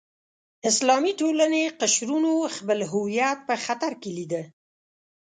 [0.69, 4.43] اسلامي ټولنې قشرونو خپل هویت په خطر کې لیده.